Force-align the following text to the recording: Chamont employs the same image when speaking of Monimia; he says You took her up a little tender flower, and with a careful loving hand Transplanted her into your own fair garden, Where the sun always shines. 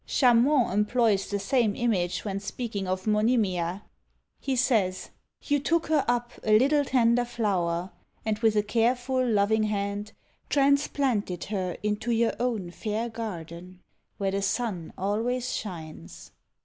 Chamont 0.07 0.73
employs 0.73 1.29
the 1.29 1.37
same 1.37 1.75
image 1.75 2.25
when 2.25 2.39
speaking 2.39 2.87
of 2.87 3.05
Monimia; 3.05 3.83
he 4.39 4.55
says 4.55 5.11
You 5.43 5.59
took 5.59 5.85
her 5.89 6.03
up 6.07 6.31
a 6.43 6.57
little 6.57 6.83
tender 6.83 7.23
flower, 7.23 7.91
and 8.25 8.39
with 8.39 8.55
a 8.55 8.63
careful 8.63 9.23
loving 9.23 9.61
hand 9.65 10.13
Transplanted 10.49 11.43
her 11.43 11.77
into 11.83 12.09
your 12.09 12.33
own 12.39 12.71
fair 12.71 13.09
garden, 13.09 13.83
Where 14.17 14.31
the 14.31 14.41
sun 14.41 14.91
always 14.97 15.53
shines. 15.55 16.31